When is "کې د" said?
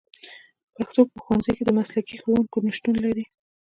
1.57-1.71